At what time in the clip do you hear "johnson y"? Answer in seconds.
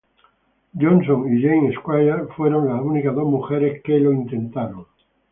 0.73-1.39